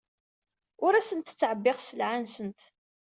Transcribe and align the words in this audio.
Ur 0.85 0.93
asent-ttɛebbiɣ 0.95 1.77
sselɛa-nsent. 1.79 2.61